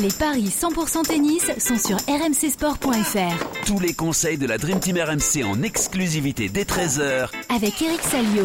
[0.00, 3.66] Les paris 100% tennis sont sur rmcsport.fr.
[3.66, 8.44] Tous les conseils de la Dream Team RMC en exclusivité dès 13h Avec Eric Salio.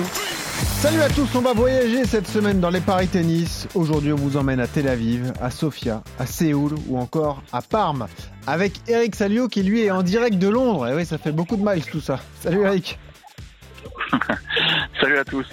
[0.81, 3.69] Salut à tous, on va voyager cette semaine dans les paris tennis.
[3.73, 8.07] Aujourd'hui, on vous emmène à Tel Aviv, à Sofia, à Séoul ou encore à Parme
[8.47, 10.89] avec Eric Salio qui lui est en direct de Londres.
[10.89, 12.19] Et oui, ça fait beaucoup de miles tout ça.
[12.41, 12.99] Salut Eric.
[14.99, 15.47] Salut à tous.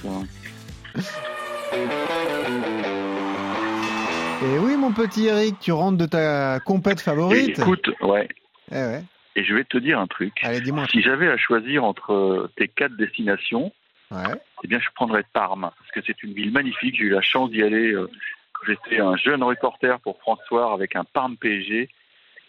[4.45, 7.59] Et oui, mon petit Eric, tu rentres de ta compète favorite.
[7.59, 8.29] écoute, ouais.
[8.71, 9.03] Eh ouais.
[9.37, 10.33] Et je vais te dire un truc.
[10.43, 10.87] Allez, dis-moi.
[10.91, 13.73] Si j'avais à choisir entre tes quatre destinations,
[14.11, 14.25] Ouais.
[14.63, 16.97] eh bien, je prendrais Parme, parce que c'est une ville magnifique.
[16.99, 18.11] J'ai eu la chance d'y aller euh,
[18.53, 21.89] quand j'étais un jeune reporter pour François avec un Parme PSG.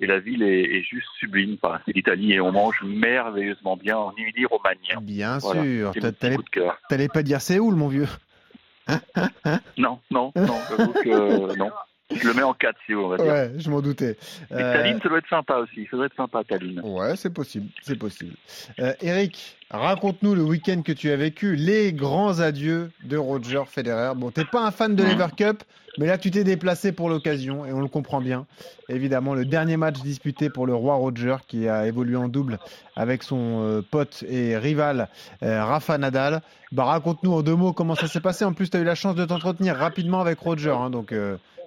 [0.02, 1.56] Et la ville est, est juste sublime.
[1.62, 4.78] Enfin, c'est l'Italie et on mange merveilleusement bien en Émilie Romagne.
[5.04, 5.94] Bien Voilà, sûr.
[6.90, 8.08] T'allais pas dire Séoul, mon vieux.
[9.78, 11.72] Non, non, non, j'avoue que euh, non.
[12.16, 13.26] Je le mets en 4 si on va dire.
[13.26, 14.18] Ouais, je m'en doutais.
[14.52, 15.88] Mais Euh, Tallinn, ça doit être sympa aussi.
[15.90, 16.80] Ça doit être sympa, Tallinn.
[16.84, 18.34] Ouais, c'est possible, c'est possible.
[18.80, 24.14] Euh, Eric, raconte-nous le week-end que tu as vécu, les grands adieux de Roger Federer.
[24.16, 25.64] Bon, t'es pas un fan de l'Ever Cup,
[25.98, 28.46] mais là tu t'es déplacé pour l'occasion et on le comprend bien.
[28.90, 32.60] Évidemment, le dernier match disputé pour le roi Roger qui a évolué en double
[32.96, 35.08] avec son euh, pote et rival
[35.42, 36.42] Rafa Nadal.
[36.72, 38.44] Bah raconte-nous en deux mots comment ça s'est passé.
[38.46, 41.14] En plus, tu as eu la chance de t'entretenir rapidement avec Roger, hein, donc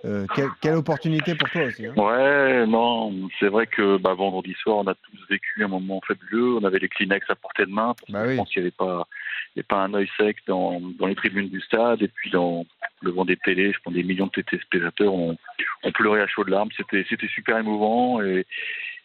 [0.07, 1.87] euh, quelle, quelle opportunité pour toi aussi.
[1.87, 1.95] hein.
[1.97, 6.55] Ouais, non, c'est vrai que bah, vendredi soir, on a tous vécu un moment fabuleux.
[6.57, 7.95] On avait les Kleenex à portée de main.
[7.99, 8.37] Parce Bah je oui.
[8.37, 9.07] pense qu'il n'y avait pas,
[9.55, 12.03] il y avait pas un œil sec dans, dans les tribunes du stade.
[12.03, 12.65] Et puis, dans
[13.03, 15.37] le vent des télés, je pense des millions de téléspectateurs ont,
[15.83, 16.71] ont pleuré à chaudes larmes.
[16.77, 18.23] C'était, c'était super émouvant.
[18.23, 18.47] Et,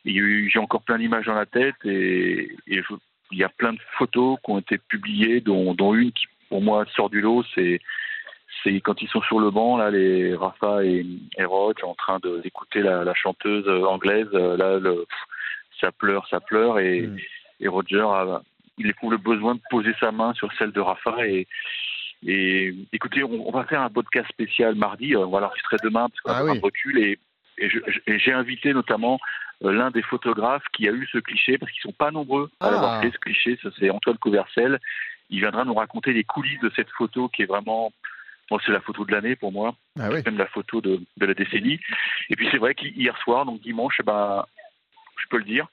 [0.05, 1.75] j'ai encore plein d'images dans la tête.
[1.85, 2.95] Et, et je-
[3.31, 6.61] il y a plein de photos qui ont été publiées, dont, dont une qui, pour
[6.61, 7.44] moi, sort du lot.
[7.55, 7.79] C'est
[8.64, 11.06] c'est quand ils sont sur le banc, là, les Rafa et,
[11.38, 15.06] et Roach, en train d'écouter la, la chanteuse euh, anglaise, euh, là, le,
[15.80, 17.18] ça pleure, ça pleure, et, Mm.
[17.62, 18.42] et Roger, a-
[18.78, 21.47] il éprouve le besoin de poser sa main sur celle de Rafa, et,
[22.25, 26.08] et écoutez, on, on va faire un podcast spécial mardi, euh, on va l'enregistrer demain,
[26.09, 26.59] parce qu'on Ah oui.
[26.59, 27.19] de recul, et,
[27.58, 29.19] et j'ai invité notamment
[29.62, 32.72] l'un des photographes qui a eu ce cliché, parce qu'ils sont pas nombreux à Ah.
[32.72, 34.80] l'avoir fait, ce cliché, c'est Antoine Couvercel,
[35.30, 37.94] il viendra nous raconter les coulisses de cette photo qui est vraiment
[38.51, 40.22] Bon, c'est la photo de l'année pour moi, Ah oui.
[40.25, 41.79] même la photo de, de la décennie.
[42.29, 44.45] Et puis c'est vrai qu'hier soir, donc dimanche, eh ben,
[45.17, 45.66] je peux le dire,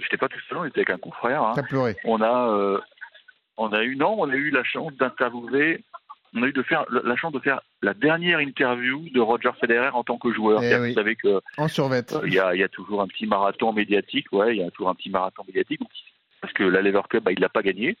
[0.00, 1.42] j'étais pas tout seul, on était avec un confrère.
[1.42, 1.54] hein.
[1.68, 1.96] Pleuré.
[2.04, 2.78] On a, euh,
[3.56, 5.82] on a eu, non, on a eu la chance d'interviewer,
[6.34, 9.88] on a eu de faire la chance de faire la dernière interview de Roger Federer
[9.92, 10.62] en tant que joueur.
[10.62, 10.90] Eh oui.
[10.90, 12.12] Vous savez que En survette.
[12.12, 14.64] euh, il y, a, il y a toujours un petit marathon médiatique, ouais, il y
[14.64, 15.90] a toujours un petit marathon médiatique, donc,
[16.40, 17.96] parce que la Lever Cup, bah, il l'a pas gagné,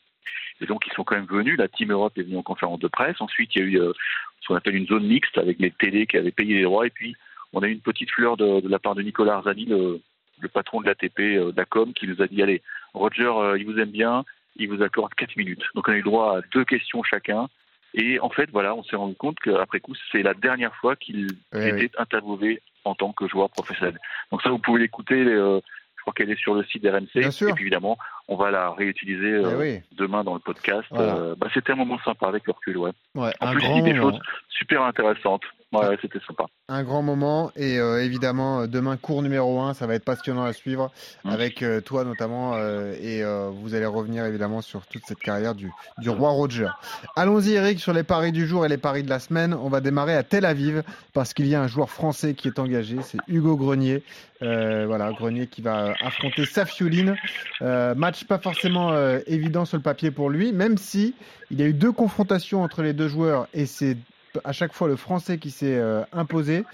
[0.62, 1.58] et donc ils sont quand même venus.
[1.58, 3.20] La Team Europe est venue en conférence de presse.
[3.20, 3.92] Ensuite, il y a eu euh,
[4.40, 6.90] ce qu'on appelle une zone mixte avec les télés qui avaient payé les droits, et
[6.90, 7.14] puis
[7.52, 10.00] on a eu une petite fleur de, de la part de Nicolas Arzani, le,
[10.40, 12.62] le patron de l'ATP euh, d'Acom, qui nous a dit allez,
[12.94, 14.24] Roger, euh, il vous aime bien,
[14.56, 15.62] il vous accorde 4 minutes.
[15.74, 17.48] Donc on a eu droit à deux questions chacun.
[17.94, 21.26] Et en fait, voilà, on s'est rendu compte qu'après coup, c'est la dernière fois qu'il
[21.52, 23.98] Ouais, était interviewé en tant que joueur professionnel.
[24.30, 25.14] Donc ça, vous pouvez l'écouter.
[25.24, 25.60] euh,
[25.96, 27.06] je crois qu'elle est sur le site d'RMC.
[27.14, 27.50] Bien sûr.
[27.50, 27.96] Et puis évidemment,
[28.28, 29.80] on va la réutiliser Eh euh, oui.
[29.96, 30.86] demain dans le podcast.
[30.90, 31.14] Voilà.
[31.16, 32.92] Euh, bah, c'était un moment sympa avec le recul, ouais.
[33.14, 34.12] Ouais, En plus, il dit des moment.
[34.12, 35.42] choses super intéressantes.
[35.72, 36.44] Ouais, ouais, c'était sympa.
[36.68, 40.52] Un grand moment et euh, évidemment demain cours numéro 1, ça va être passionnant à
[40.52, 40.90] suivre
[41.24, 41.30] Mm.
[41.30, 43.22] avec toi notamment et
[43.52, 46.68] vous allez revenir évidemment sur toute cette carrière du, du roi Roger.
[47.16, 49.54] Allons-y Eric sur les paris du jour et les paris de la semaine.
[49.54, 50.82] On va démarrer à Tel Aviv
[51.14, 54.02] parce qu'il y a un joueur français qui est engagé, c'est Hugo Grenier.
[54.40, 57.16] Voilà, Grenier qui va affronter Safiuline.
[57.62, 61.14] Euh, match pas forcément euh, évident sur le papier pour lui, même si
[61.50, 63.96] il y a eu deux confrontations entre les deux joueurs et c'est
[64.44, 66.64] à chaque fois le français qui s'est euh, imposé.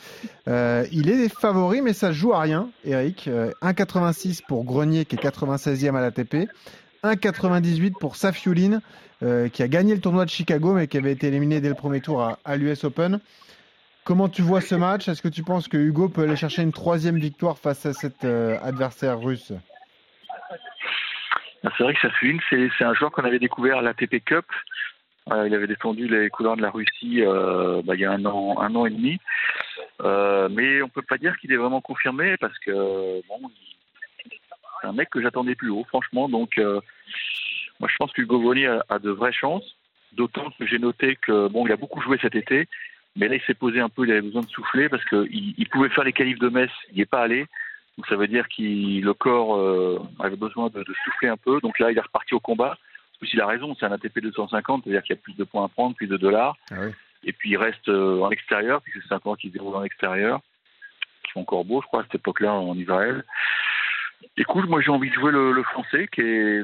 [0.48, 3.28] Euh, il est favori, mais ça joue à rien, Eric.
[3.28, 6.48] Euh, 1,86 pour Grenier, qui est 96e à l'ATP.
[7.04, 8.80] 1,98 pour Safiuline,
[9.22, 11.76] euh, qui a gagné le tournoi de Chicago, mais qui avait été éliminé dès le
[11.76, 13.20] premier tour à, l'US Open.
[14.02, 15.06] Comment tu vois ce match?
[15.08, 18.24] Est-ce que tu penses que Hugo peut aller chercher une troisième victoire face à cet
[18.24, 19.52] adversaire russe?
[21.62, 24.46] C'est vrai que Safiuline, c'est un joueur qu'on avait découvert à l'ATP Cup.
[25.32, 28.24] Euh, il avait défendu les couleurs de la Russie euh, bah, il y a un
[28.24, 29.18] an, un an et demi.
[30.02, 33.20] Euh, mais on peut pas dire qu'il est vraiment confirmé parce que
[34.80, 36.28] c'est un mec que j'attendais plus haut, franchement.
[36.28, 39.76] Donc, moi, je pense que Grenier a, a de vraies chances.
[40.12, 42.66] D'autant que j'ai noté que bon, il a beaucoup joué cet été,
[43.16, 44.06] mais là, il s'est posé un peu.
[44.06, 46.96] Il avait besoin de souffler parce qu'il il pouvait faire les qualifs de Metz, il
[46.96, 47.46] n'y est pas allé.
[47.98, 51.60] Donc ça veut dire que le corps euh, avait besoin de, de souffler un peu.
[51.60, 52.78] Donc là, il est reparti au combat.
[53.16, 55.42] En plus, il a raison, c'est un ATP 250, c'est-à-dire qu'il y a plus de
[55.42, 56.56] points à prendre, plus de dollars.
[56.70, 56.92] Ah oui.
[57.24, 59.82] Et puis il reste euh, en extérieur, puisque c'est un tournoi qui se déroule en
[59.82, 60.40] extérieur.
[61.24, 63.24] qui font encore beau, je crois, à cette époque-là en Israël.
[64.36, 66.62] Écoute, moi j'ai envie de jouer le, le français qui est,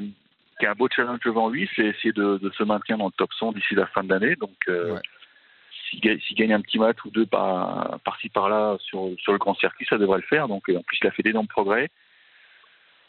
[0.61, 3.13] qui a un beau challenge devant lui, c'est essayer de, de, se maintenir dans le
[3.17, 4.37] top 100 d'ici la fin de l'année.
[4.37, 5.01] Donc, euh, ouais.
[5.91, 9.87] S'il gagne un petit match ou deux par, par-ci par-là sur, sur le grand circuit,
[9.89, 10.49] ça devrait le faire.
[10.49, 11.91] Donc, en plus, il a fait d'énormes progrès.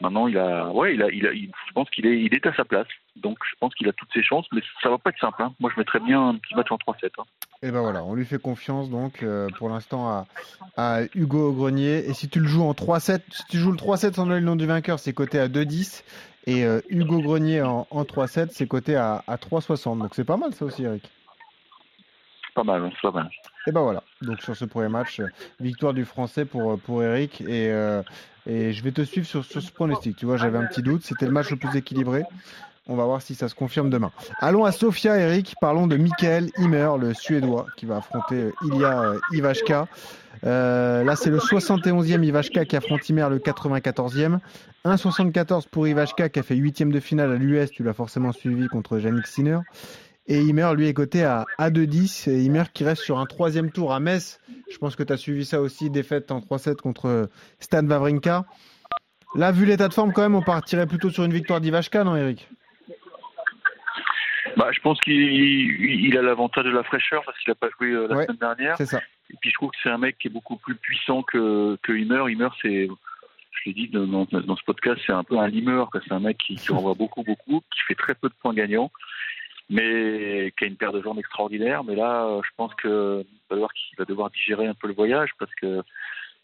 [0.02, 2.46] Maintenant, il a, ouais, il a, il a, il, je pense qu'il est, il est
[2.46, 2.88] à sa place.
[3.16, 5.42] Donc, je pense qu'il a toutes ses chances, mais ça va pas être simple.
[5.42, 5.54] Hein.
[5.60, 7.12] Moi, je mettrais bien un petit match en 3-7.
[7.18, 7.24] Hein.
[7.62, 10.28] Et ben voilà, on lui fait confiance donc euh, pour l'instant à,
[10.76, 12.10] à, Hugo Grenier.
[12.10, 14.58] Et si tu le joues en 3-7, si tu joues le 3-7 sans le nom
[14.58, 16.04] du vainqueur, c'est coté à 2-10.
[16.48, 20.00] Et euh, Hugo Grenier en, en 3-7, c'est coté à, à 3-60.
[20.00, 21.10] Donc c'est pas mal ça aussi, Eric.
[22.56, 23.30] Pas mal, c'est pas mal.
[23.68, 25.22] Et ben voilà, donc sur ce premier match,
[25.60, 27.42] victoire du français pour, pour Eric.
[27.42, 28.02] Et, euh,
[28.48, 30.16] et je vais te suivre sur, sur ce pronostic.
[30.16, 31.04] Tu vois, j'avais un petit doute.
[31.04, 32.24] C'était le match le plus équilibré.
[32.88, 34.12] On va voir si ça se confirme demain.
[34.40, 35.56] Allons à Sofia, Eric.
[35.60, 39.88] Parlons de Michael Himmer, le Suédois, qui va affronter Ilya Ivashka.
[40.46, 44.38] Euh, là, c'est le 71e Ivashka qui affronte Himmer, le 94e.
[44.86, 47.72] 1,74 pour Ivashka qui a fait 8e de finale à l'US.
[47.72, 49.60] Tu l'as forcément suivi contre Yannick Sinner.
[50.28, 52.30] Et Himmer, lui, est coté à, à 2,10.
[52.30, 54.40] Et Himmer qui reste sur un troisième tour à Metz.
[54.72, 57.30] Je pense que tu as suivi ça aussi, défaite en 3-7 contre
[57.60, 58.46] Stan Wawrinka.
[59.36, 62.16] Là, vu l'état de forme, quand même, on partirait plutôt sur une victoire d'Ivashka, non,
[62.16, 62.50] Eric?
[64.58, 67.92] Bah, je pense qu'il il a l'avantage de la fraîcheur parce qu'il n'a pas joué
[67.92, 68.78] euh, la Ouais, semaine dernière.
[68.78, 69.02] C'est ça.
[69.30, 71.92] Et puis je trouve que c'est un mec qui est beaucoup plus puissant que, que.
[71.92, 75.90] Himmer, c'est, je l'ai dit dans, dans, dans ce podcast, c'est un peu un limeur.
[75.94, 78.92] C'est un mec qui, qui envoie beaucoup, beaucoup, qui fait très peu de points gagnants,
[79.70, 81.84] mais qui a une paire de jambes extraordinaire.
[81.84, 84.94] Mais là, euh, je pense que va devoir, qu'il va devoir digérer un peu le
[84.94, 85.78] voyage parce que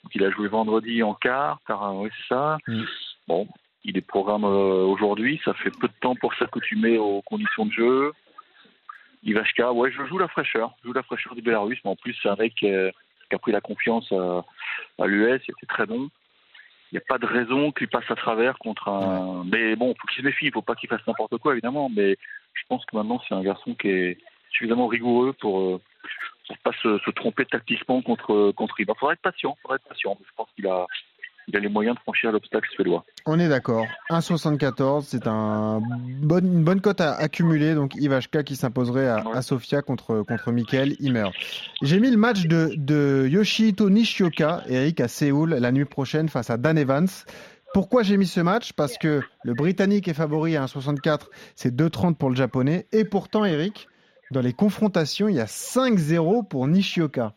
[0.04, 1.60] donc, il a joué vendredi en quart.
[1.68, 2.58] Car, oui, c'est ça.
[2.68, 2.84] Mm.
[3.28, 3.48] Bon,
[3.84, 5.40] il est programme euh, aujourd'hui.
[5.46, 8.14] Ça fait peu de temps pour s'accoutumer aux conditions de jeu.
[9.24, 10.74] Ivashka, ouais, je joue la fraîcheur.
[10.82, 12.90] Je joue la fraîcheur du Belarus, mais en plus, c'est un mec euh,
[13.30, 14.44] qui a pris la confiance à,
[15.00, 15.42] à l'US.
[15.48, 16.10] Il était très bon.
[16.92, 19.46] Il n'y a pas de raison qu'il passe à travers contre un.
[19.46, 20.48] Mais bon, faut qu'il se méfie.
[20.48, 21.90] Il faut pas qu'il fasse n'importe quoi, évidemment.
[21.90, 22.18] Mais
[22.62, 24.18] je pense que maintenant, c'est un garçon qui est
[24.52, 25.60] suffisamment rigoureux pour.
[25.60, 25.82] Euh,
[26.48, 30.18] pour pas se, se tromper tactiquement contre contre Il faudra être patient, faudra être patient.
[30.22, 30.86] Je pense qu'il a
[31.48, 33.04] il a les moyens de franchir l'obstacle suédois.
[33.26, 33.86] On est d'accord.
[34.10, 35.82] 1,74, c'est un
[36.22, 37.74] bon, une bonne cote à accumuler.
[37.74, 39.38] Donc Ivashka qui s'imposerait à, Ouais.
[39.38, 41.30] à Sofia contre, contre Michael Himmer.
[41.82, 46.50] J'ai mis le match de, de Yoshihito Nishioka, Eric, à Séoul la nuit prochaine face
[46.50, 47.08] à Dan Evans.
[47.74, 48.74] Pourquoi j'ai mis ce match?
[48.74, 52.86] Parce que le Britannique est favori à 1,64, c'est 2,30 pour le Japonais.
[52.92, 53.88] Et pourtant, Eric,
[54.32, 57.34] dans les confrontations, il y a 5-0 pour Nishioka.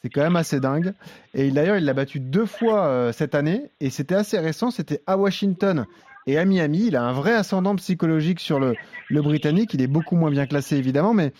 [0.00, 0.94] C'est quand même assez dingue.
[1.34, 3.70] Et d'ailleurs, il l'a battu deux fois euh, cette année.
[3.80, 4.70] Et c'était assez récent.
[4.70, 5.86] C'était à Washington
[6.26, 6.86] et à Miami.
[6.86, 8.74] Il a un vrai ascendant psychologique sur le,
[9.08, 9.74] le Britannique.
[9.74, 11.12] Il est beaucoup moins bien classé, évidemment.
[11.12, 11.32] Mais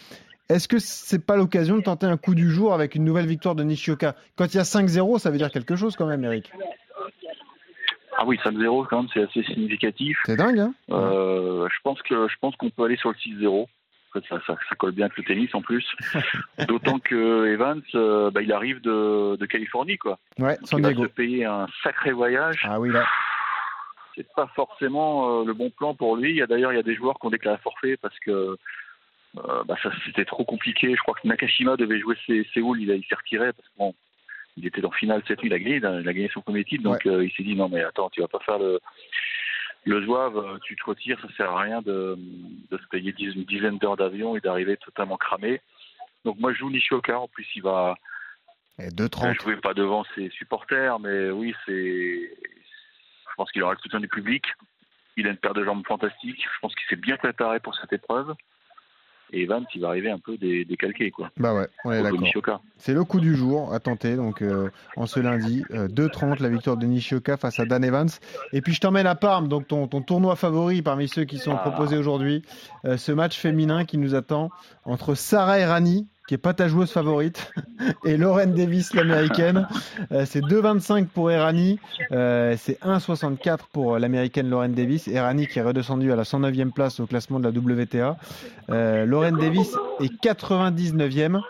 [0.51, 3.55] est-ce que c'est pas l'occasion de tenter un coup du jour avec une nouvelle victoire
[3.55, 4.17] de Nishioka?
[4.37, 6.53] Quand il y a 5-0, ça veut dire quelque chose quand même, Eric.
[8.19, 10.19] Ah oui, 5-0 quand même, c'est assez significatif.
[10.25, 13.67] C'est dingue, hein Euh, je pense que je pense qu'on peut aller sur le 6-0.
[14.29, 15.85] Ça, ça, ça colle bien avec le tennis en plus.
[16.69, 20.19] D'autant que Evans, euh, bah, il arrive de, de Californie, quoi.
[20.39, 22.61] Ouais, San il va se payer un sacré voyage.
[22.69, 23.05] Ah oui, là.
[24.15, 26.31] C'est pas forcément euh, le bon plan pour lui.
[26.31, 28.57] Il y a d'ailleurs il y a des joueurs qui ont déclaré forfait parce que
[29.37, 30.95] euh, bah, ça c'était trop compliqué.
[30.95, 33.75] Je crois que Nakashima devait jouer Sé- Séoul, il, a- il s'est retiré parce que
[33.77, 33.93] bon,
[34.57, 36.83] il était en finale cette nuit, il a gagné, il a, gagné son premier titre,
[36.85, 38.81] donc euh, il s'est dit non mais attends, tu vas pas faire le
[39.87, 42.17] le zouave, euh, tu te retires, ça sert à rien de,
[42.71, 45.61] de se payer dix- une dizaine d'heures d'avion et d'arriver totalement cramé.
[46.25, 47.95] Donc moi je joue Nishioka, en plus il va
[48.79, 49.27] Et il 2,30.
[49.27, 51.73] a joué pas devant ses supporters, mais oui, c'est.
[51.73, 54.45] Je pense qu'il aura le soutien du public.
[55.17, 56.41] Il a une paire de jambes fantastique.
[56.43, 58.33] Je pense qu'il s'est bien préparé pour cette épreuve.
[59.37, 61.29] Et Evans, il va arriver un peu dé- décalqué, quoi.
[61.37, 62.63] Bah ouais, on est d'accord.
[62.79, 66.49] C'est le coup du jour à tenter, donc euh, en ce lundi, euh, 2-30, la
[66.49, 68.09] victoire de Nishioka face à Dan Evans.
[68.53, 71.55] Et puis je t'emmène à Parme, donc ton, ton tournoi favori parmi ceux qui sont
[71.55, 71.59] Ah.
[71.69, 72.43] proposés aujourd'hui.
[72.85, 74.51] Euh, ce match féminin qui nous attend
[74.85, 77.53] entre Sarah Errani, qui est pas ta joueuse favorite,
[78.05, 79.69] et Lauren Davis, l'américaine.
[80.13, 81.79] Euh, c'est 2,25 pour Errani,
[82.13, 85.09] euh, c'est 1,64 pour l'américaine Lauren Davis.
[85.09, 88.17] Errani qui est redescendue à la 109e place au classement de la WTA.
[88.71, 91.41] Euh, Lauren Davis est 99e.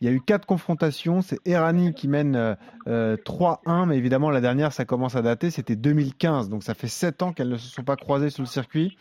[0.00, 1.22] Il y a eu quatre confrontations.
[1.22, 2.54] C'est Errani qui mène euh,
[2.86, 5.50] euh, 3-1, mais évidemment, la dernière, ça commence à dater.
[5.50, 6.50] C'était 2015.
[6.50, 8.98] Donc, ça fait 7 ans qu'elles ne se sont pas croisées sur le circuit.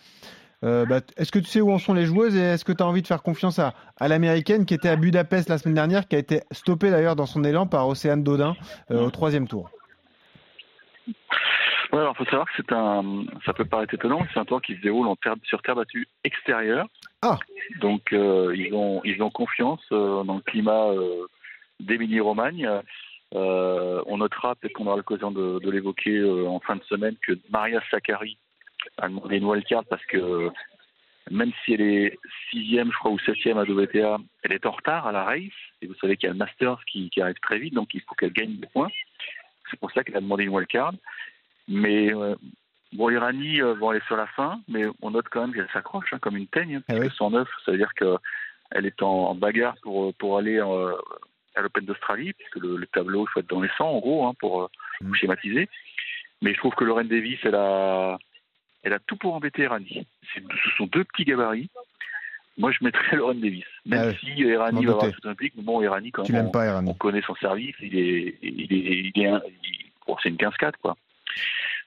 [0.66, 2.82] Euh, bah, est-ce que tu sais où en sont les joueuses et est-ce que tu
[2.82, 6.08] as envie de faire confiance à, à l'américaine qui était à Budapest la semaine dernière,
[6.08, 8.56] qui a été stoppée d'ailleurs dans son élan par Océane Dodin
[8.90, 9.70] euh, au troisième tour?
[11.92, 13.26] Ouais, alors faut savoir que c'est un.
[13.46, 16.08] Ça peut paraître étonnant, c'est un tour qui se déroule en terre, sur terre battue
[16.24, 16.88] extérieure.
[17.22, 17.38] Ah.
[17.80, 21.28] Donc euh, ils ont ils ont confiance euh, dans le climat euh,
[21.80, 22.68] d'Émilie-Romagne.
[23.32, 27.82] On notera, peut-être qu'on aura l'occasion de, de l'évoquer en fin de semaine, que Maria
[27.92, 28.38] Sakkari
[28.98, 30.50] a demandé une wildcard parce que
[31.32, 32.20] même si elle est
[32.52, 35.42] sixième, je crois, ou septième à WTA, elle est en retard à la race.
[35.82, 38.02] Et vous savez qu'il y a le Masters qui, qui arrive très vite, donc il
[38.02, 38.90] faut qu'elle gagne des points.
[39.70, 40.94] C'est pour ça qu'elle a demandé une wildcard.
[41.68, 42.36] Mais euh,
[42.94, 46.20] bon, Irani euh, aller sur la fin, mais on note quand même qu'elle s'accroche hein,
[46.20, 47.10] comme une teigne, hein, puisque oui.
[47.18, 50.94] 109, ça veut dire qu'elle est en, en bagarre pour, pour aller euh,
[51.56, 54.28] à l'Open d'Australie, puisque le, le tableau il faut être dans les 100 en gros,
[54.28, 54.68] hein, pour euh,
[55.02, 55.14] Mm.
[55.16, 55.70] schématiser.
[56.42, 58.18] Mais je trouve que Lorraine Davis, elle a,
[58.86, 59.68] elle a tout pour embêter.
[60.34, 61.70] C'est- Ce sont deux petits gabarits.
[62.58, 63.66] Moi, je mettrais Lorraine Davis.
[63.86, 66.32] Même Ah ouais, si Irani m'en va avoir tout olympique, mais bon, Irani, quand Tu
[66.32, 70.16] même, pas, on, connaît son service, il est, il est, il est, un- il- bon,
[70.24, 70.96] c'est une 15-4, quoi.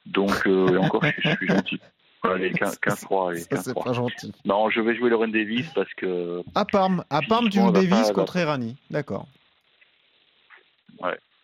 [0.05, 1.81] Donc, euh, encore, je, suis- je suis gentil.
[2.25, 3.85] Allez, 15 15-3, allez, Ça, c'est 15-3.
[3.85, 4.33] pas gentil.
[4.45, 8.11] Non, je vais jouer Lorraine Davis parce que, À Parme, à Parme tu joues Davis
[8.13, 8.77] contre Irani.
[8.91, 9.27] D'accord.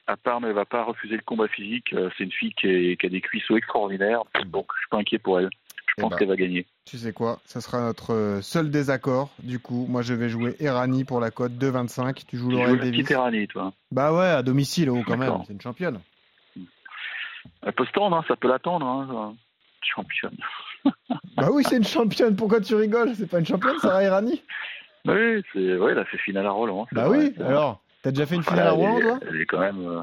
[0.07, 1.93] À Parme, elle va pas refuser le combat physique.
[1.93, 4.99] Euh, C'est une fille qui, est- qui a des cuisseaux extraordinaires, donc je suis pas
[4.99, 5.49] inquiet pour elle.
[5.87, 6.17] Je Eh pense ben.
[6.19, 6.67] qu'elle va gagner.
[6.87, 9.31] Tu sais quoi Ça sera notre euh, seul désaccord.
[9.43, 12.25] Du coup, moi, je vais jouer Irani pour la cote 2,25.
[12.27, 12.97] Tu joues Tu joues Lorraine la Davis.
[13.01, 13.73] petite Irani, toi.
[13.93, 15.33] Bah ouais, à domicile, oh, quand même.
[15.47, 16.01] C'est une championne.
[17.63, 18.87] Elle peut se tendre, hein, ça peut l'attendre.
[18.87, 19.35] Hein,
[19.83, 20.37] championne.
[21.37, 22.37] Bah oui, c'est une championne.
[22.37, 23.15] Pourquoi tu rigoles?
[23.17, 24.41] C'est pas une championne, Sarah Irani
[25.07, 25.13] Oui,
[25.55, 26.87] ouais, elle a fait finale à Roland.
[26.91, 27.43] c'est Bah vrai, oui.
[27.45, 29.85] Alors, t'as déjà fait une Voilà, finale à Roland, toi Elle est quand même.
[29.89, 30.03] euh,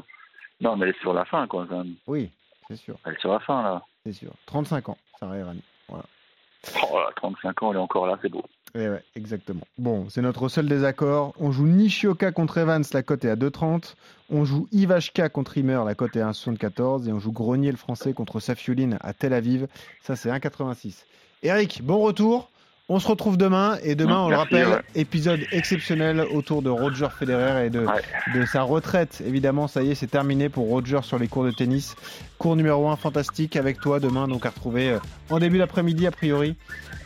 [0.60, 1.66] Non, mais elle est sur la fin, quoi.
[1.66, 1.94] Quand même.
[2.06, 2.30] Oui,
[2.68, 3.82] c'est sûr, Elle est sur la fin, là.
[4.04, 4.32] c'est sûr.
[4.46, 5.62] 35 ans, Sarah Irani.
[5.88, 8.44] Oh, là, 35 ans, elle est encore là, c'est beau.
[8.74, 9.62] Eh ouais, exactement.
[9.78, 11.34] Bon, c'est notre seul désaccord.
[11.40, 13.94] On joue Nishioka contre Evans, la cote est à 2,30.
[14.30, 17.08] On joue Ivashka contre Imer, la cote est à 1,74.
[17.08, 19.66] Et on joue Grenier le français contre Safiuline à Tel Aviv,
[20.02, 21.04] ça c'est 1,86.
[21.42, 22.48] Eric, bon retour.
[22.88, 24.80] On se retrouve demain et demain, on le rappelle, ouais.
[24.96, 28.02] épisode exceptionnel autour de Roger Federer et de, Ouais.
[28.34, 29.22] de sa retraite.
[29.26, 31.94] Évidemment, ça y est, c'est terminé pour Roger sur les cours de tennis.
[32.38, 34.98] Cours numéro 1 fantastique avec toi demain, donc à retrouver euh,
[35.30, 36.56] en début d'après-midi a priori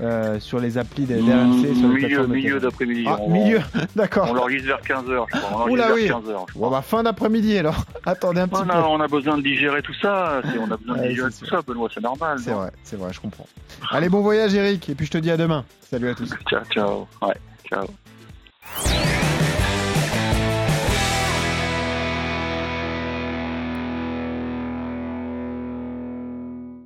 [0.00, 1.74] euh, sur les applis des RMC.
[1.78, 3.04] Sur milieu milieu d'après-midi.
[3.06, 4.32] Ah, on, milieu, On d'accord.
[4.34, 5.66] l'enregistre vers 15h, je crois.
[5.66, 6.06] On Oula, oui.
[6.06, 6.46] vers 15h.
[6.56, 7.84] Bon, bah, fin d'après-midi alors.
[8.06, 8.72] Attendez un petit on, peu.
[8.78, 10.40] on a besoin de digérer tout ça.
[10.58, 11.48] On a besoin de digérer tout sûr.
[11.58, 12.38] ça, Benoît, c'est normal.
[12.40, 13.46] C'est vrai, c'est vrai, je comprends.
[13.90, 15.65] Allez, bon voyage Eric, et puis je te dis à demain.
[15.80, 16.30] Salut à tous.
[16.48, 17.08] Ciao, ciao.
[17.22, 17.36] Ouais,
[17.68, 17.86] ciao.